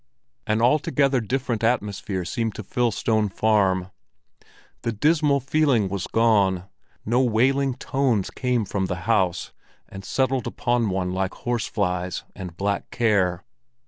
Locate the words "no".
7.05-7.21